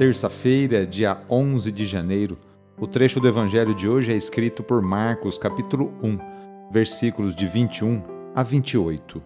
[0.00, 2.38] terça-feira, dia 11 de janeiro.
[2.78, 6.18] O trecho do evangelho de hoje é escrito por Marcos, capítulo 1,
[6.72, 8.02] versículos de 21
[8.34, 9.22] a 28.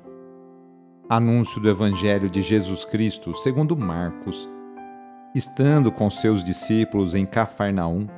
[1.09, 4.49] Anúncio do evangelho de Jesus Cristo, segundo Marcos.
[5.33, 8.09] Estando com seus discípulos em Cafarnaum,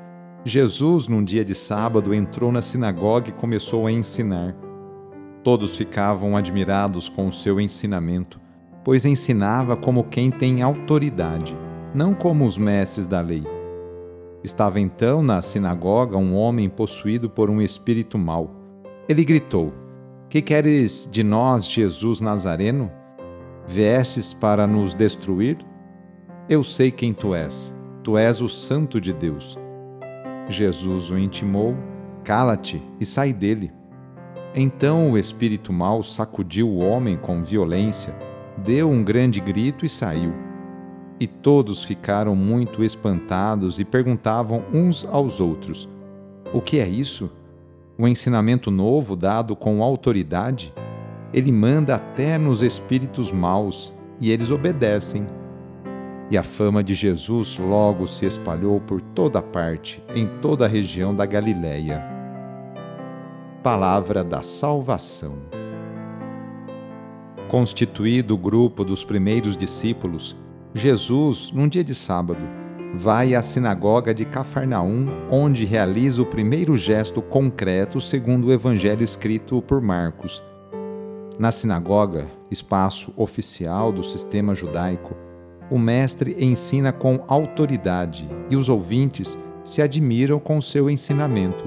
[0.42, 4.56] Jesus, num dia de sábado, entrou na sinagoga e começou a ensinar.
[5.44, 8.40] Todos ficavam admirados com o seu ensinamento,
[8.82, 11.54] pois ensinava como quem tem autoridade
[11.96, 13.42] não como os mestres da lei.
[14.44, 18.54] Estava então na sinagoga um homem possuído por um espírito mau.
[19.08, 19.72] Ele gritou:
[20.28, 22.92] Que queres de nós, Jesus Nazareno?
[23.66, 25.56] Viestes para nos destruir?
[26.50, 27.72] Eu sei quem tu és.
[28.04, 29.58] Tu és o Santo de Deus.
[30.50, 31.74] Jesus o intimou:
[32.22, 33.72] Cala-te e sai dele.
[34.54, 38.14] Então o espírito mau sacudiu o homem com violência,
[38.58, 40.45] deu um grande grito e saiu.
[41.18, 45.88] E todos ficaram muito espantados e perguntavam uns aos outros:
[46.52, 47.30] O que é isso?
[47.98, 50.74] Um ensinamento novo dado com autoridade?
[51.32, 55.26] Ele manda até nos espíritos maus e eles obedecem.
[56.30, 61.14] E a fama de Jesus logo se espalhou por toda parte, em toda a região
[61.14, 62.02] da Galiléia.
[63.62, 65.38] Palavra da Salvação.
[67.48, 70.36] Constituído o grupo dos primeiros discípulos,
[70.76, 72.40] Jesus, num dia de sábado,
[72.94, 79.62] vai à sinagoga de Cafarnaum, onde realiza o primeiro gesto concreto segundo o evangelho escrito
[79.62, 80.44] por Marcos.
[81.38, 85.16] Na sinagoga, espaço oficial do sistema judaico,
[85.70, 91.64] o mestre ensina com autoridade e os ouvintes se admiram com seu ensinamento.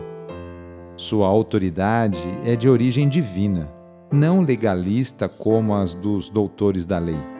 [0.96, 3.74] Sua autoridade é de origem divina,
[4.12, 7.39] não legalista como as dos doutores da lei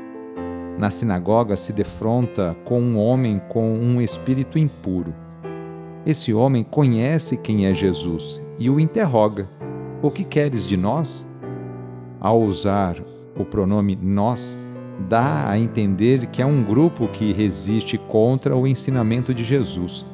[0.80, 5.14] na sinagoga se defronta com um homem com um espírito impuro.
[6.06, 9.50] Esse homem conhece quem é Jesus e o interroga:
[10.02, 11.28] O que queres de nós?
[12.18, 12.96] Ao usar
[13.38, 14.56] o pronome nós,
[15.10, 20.06] dá a entender que é um grupo que resiste contra o ensinamento de Jesus.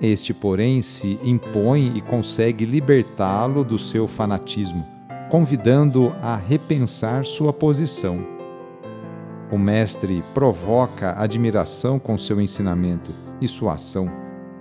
[0.00, 4.86] Este, porém, se impõe e consegue libertá-lo do seu fanatismo,
[5.28, 8.37] convidando-o a repensar sua posição.
[9.50, 14.10] O Mestre provoca admiração com seu ensinamento e sua ação,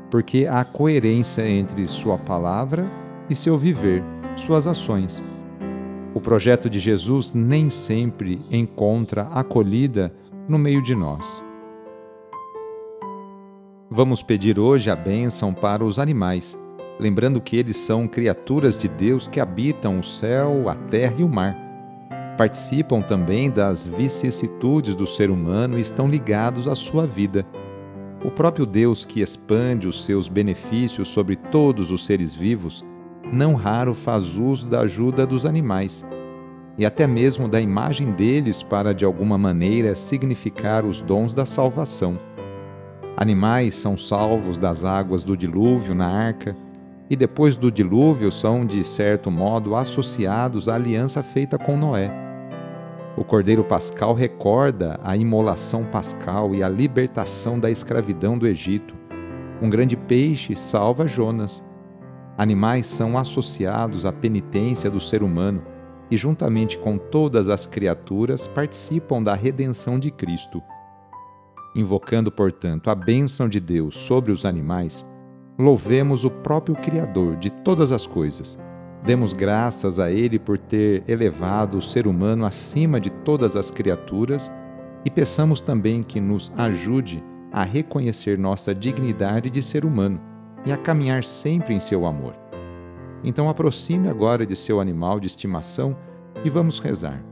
[0.09, 2.89] porque há coerência entre sua palavra
[3.29, 4.01] e seu viver,
[4.37, 5.21] suas ações.
[6.13, 10.13] O projeto de Jesus nem sempre encontra acolhida
[10.47, 11.43] no meio de nós.
[13.89, 16.57] Vamos pedir hoje a bênção para os animais,
[16.97, 21.29] lembrando que eles são criaturas de Deus que habitam o céu, a terra e o
[21.29, 21.66] mar
[22.37, 27.43] participam também das vicissitudes do ser humano e estão ligados à sua vida.
[28.23, 32.85] O próprio Deus que expande os seus benefícios sobre todos os seres vivos,
[33.33, 36.05] não raro faz uso da ajuda dos animais
[36.77, 42.19] e até mesmo da imagem deles para de alguma maneira significar os dons da salvação.
[43.17, 46.55] Animais são salvos das águas do dilúvio na arca
[47.09, 52.26] e depois do dilúvio são, de certo modo, associados à aliança feita com Noé.
[53.17, 58.93] O Cordeiro Pascal recorda a imolação pascal e a libertação da escravidão do Egito.
[59.59, 61.63] Um grande peixe salva Jonas.
[62.37, 65.63] Animais são associados à penitência do ser humano
[66.11, 70.61] e, juntamente com todas as criaturas, participam da redenção de Cristo.
[71.75, 75.03] Invocando, portanto, a bênção de Deus sobre os animais,
[75.57, 78.59] louvemos o próprio Criador de todas as coisas
[79.03, 84.51] Demos graças a Ele por ter elevado o ser humano acima de todas as criaturas
[85.05, 90.19] e peçamos também que nos ajude a reconhecer nossa dignidade de ser humano
[90.65, 92.35] e a caminhar sempre em seu amor.
[93.23, 95.95] Então aproxime agora de seu animal de estimação
[96.43, 97.23] e vamos rezar.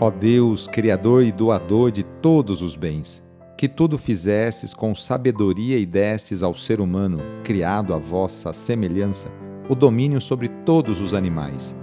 [0.00, 3.22] Ó Deus, Criador e doador de todos os bens,
[3.56, 9.28] que tudo fizesses com sabedoria e destes ao ser humano, criado à vossa semelhança,
[9.68, 11.74] o domínio sobre todos os animais.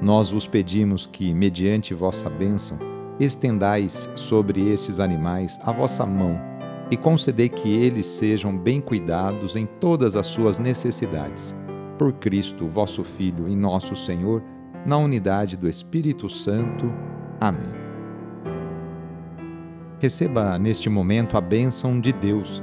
[0.00, 2.78] Nós vos pedimos que, mediante vossa bênção,
[3.20, 6.40] estendais sobre estes animais a vossa mão
[6.90, 11.54] e concedei que eles sejam bem cuidados em todas as suas necessidades.
[11.98, 14.42] Por Cristo, vosso Filho e nosso Senhor,
[14.84, 16.92] na unidade do Espírito Santo.
[17.40, 17.72] Amém.
[20.00, 22.62] Receba neste momento a bênção de Deus.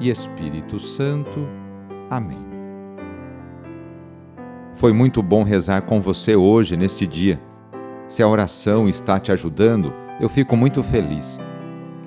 [0.00, 1.46] e Espírito Santo.
[2.08, 2.38] Amém.
[4.74, 7.40] Foi muito bom rezar com você hoje, neste dia.
[8.08, 11.38] Se a oração está te ajudando, eu fico muito feliz.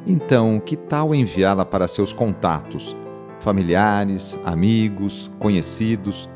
[0.06, 2.96] Então, que tal enviá-la para seus contatos,
[3.40, 6.30] familiares, amigos, conhecidos?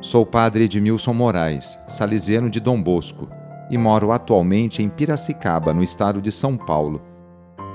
[0.00, 3.28] Sou padre Edmilson Moraes, salesiano de Dom Bosco,
[3.70, 7.02] e moro atualmente em Piracicaba, no estado de São Paulo.